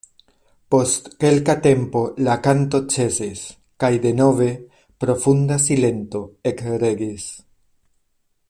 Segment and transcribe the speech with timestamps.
[0.75, 3.43] Post kelka tempo la kanto ĉesis,
[3.85, 4.49] kaj denove
[5.05, 7.33] profunda silento ekregis.